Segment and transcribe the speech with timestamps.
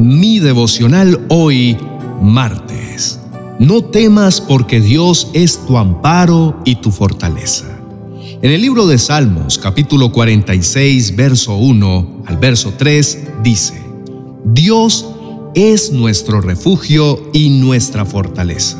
[0.00, 1.76] mi devocional hoy,
[2.22, 3.20] martes.
[3.58, 7.66] No temas porque Dios es tu amparo y tu fortaleza.
[8.40, 13.82] En el libro de Salmos, capítulo 46, verso 1 al verso 3, dice,
[14.46, 15.06] Dios
[15.54, 18.78] es nuestro refugio y nuestra fortaleza.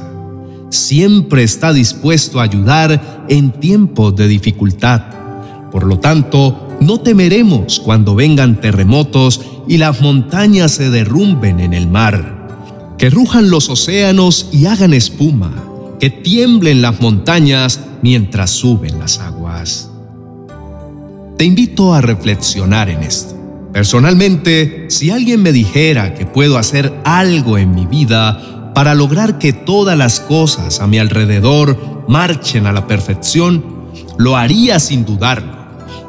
[0.71, 5.03] Siempre está dispuesto a ayudar en tiempos de dificultad.
[5.71, 11.87] Por lo tanto, no temeremos cuando vengan terremotos y las montañas se derrumben en el
[11.87, 12.97] mar.
[12.99, 15.53] Que rujan los océanos y hagan espuma,
[16.01, 19.91] que tiemblen las montañas mientras suben las aguas.
[21.37, 23.37] Te invito a reflexionar en esto.
[23.73, 29.53] Personalmente, si alguien me dijera que puedo hacer algo en mi vida para lograr que
[29.53, 33.65] todas las cosas a mi alrededor marchen a la perfección,
[34.19, 35.60] lo haría sin dudarlo.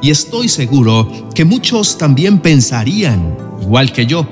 [0.02, 4.28] Y estoy seguro que muchos también pensarían, igual que yo,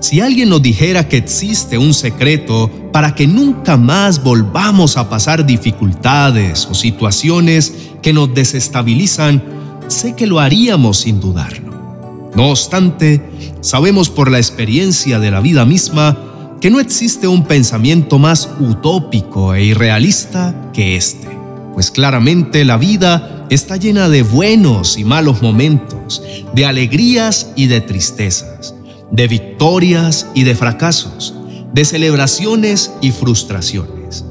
[0.00, 5.44] si alguien nos dijera que existe un secreto para que nunca más volvamos a pasar
[5.44, 9.42] dificultades o situaciones que nos desestabilizan,
[9.88, 12.30] sé que lo haríamos sin dudarlo.
[12.36, 13.20] No obstante,
[13.60, 16.16] sabemos por la experiencia de la vida misma
[16.60, 21.28] que no existe un pensamiento más utópico e irrealista que este,
[21.74, 26.22] pues claramente la vida está llena de buenos y malos momentos,
[26.54, 28.74] de alegrías y de tristezas,
[29.10, 31.34] de victorias y de fracasos,
[31.72, 34.24] de celebraciones y frustraciones.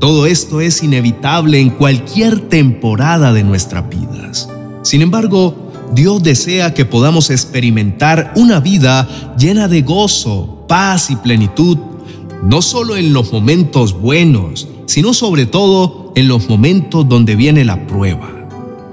[0.00, 4.48] Todo esto es inevitable en cualquier temporada de nuestras vidas.
[4.82, 9.08] Sin embargo, Dios desea que podamos experimentar una vida
[9.38, 11.78] llena de gozo, paz y plenitud,
[12.42, 17.86] no solo en los momentos buenos, sino sobre todo en los momentos donde viene la
[17.86, 18.43] prueba.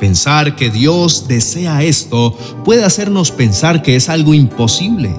[0.02, 2.36] Pensar que Dios desea esto
[2.66, 5.14] puede hacernos pensar que es algo imposible,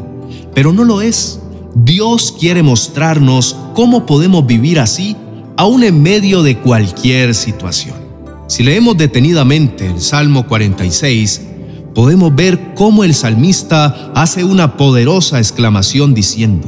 [0.56, 1.38] pero no lo es.
[1.77, 5.16] Dios quiere mostrarnos cómo podemos vivir así,
[5.56, 7.94] aún en medio de cualquier situación.
[8.48, 11.42] Si leemos detenidamente el Salmo 46,
[11.94, 16.66] podemos ver cómo el salmista hace una poderosa exclamación diciendo,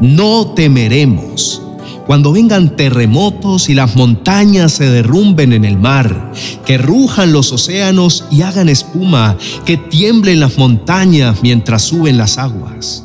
[0.00, 1.62] no temeremos
[2.10, 6.32] cuando vengan terremotos y las montañas se derrumben en el mar,
[6.66, 13.04] que rujan los océanos y hagan espuma, que tiemblen las montañas mientras suben las aguas.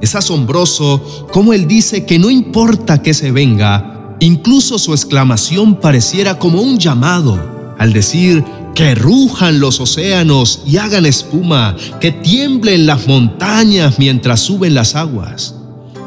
[0.00, 6.36] Es asombroso cómo él dice que no importa que se venga, incluso su exclamación pareciera
[6.36, 8.44] como un llamado al decir,
[8.74, 15.54] que rujan los océanos y hagan espuma, que tiemblen las montañas mientras suben las aguas.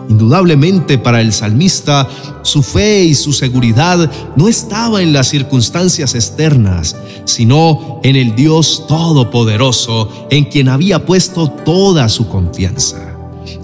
[0.10, 2.08] Indudablemente para el salmista,
[2.42, 8.86] su fe y su seguridad no estaba en las circunstancias externas, sino en el Dios
[8.88, 13.14] Todopoderoso, en quien había puesto toda su confianza.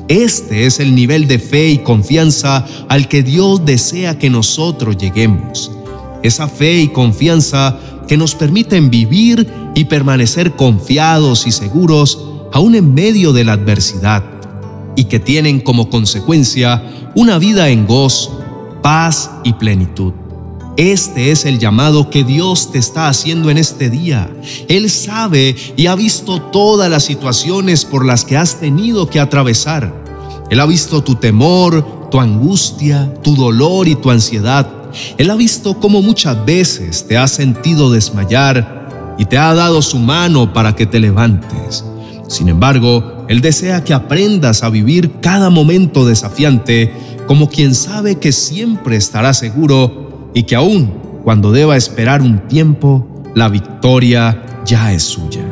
[0.08, 5.72] Este es el nivel de fe y confianza al que Dios desea que nosotros lleguemos.
[6.24, 7.78] Esa fe y confianza
[8.08, 12.18] que nos permiten vivir y permanecer confiados y seguros
[12.52, 14.39] aún en medio de la adversidad
[14.96, 16.84] y que tienen como consecuencia
[17.16, 18.40] una vida en gozo,
[18.82, 20.14] paz y plenitud.
[20.78, 24.30] Este es el llamado que Dios te está haciendo en este día.
[24.70, 29.94] Él sabe y ha visto todas las situaciones por las que has tenido que atravesar.
[30.50, 34.72] Él ha visto tu temor, tu angustia, tu dolor y tu ansiedad.
[35.18, 40.00] Él ha visto cómo muchas veces te has sentido desmayar y te ha dado su
[40.00, 41.84] mano para que te levantes.
[42.29, 46.94] Sin embargo, Él desea que aprendas a vivir cada momento desafiante
[47.28, 53.06] como quien sabe que siempre estará seguro y que aún cuando deba esperar un tiempo,
[53.35, 55.49] la victoria ya es suya.